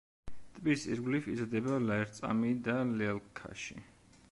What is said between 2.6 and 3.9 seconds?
და ლელქაში.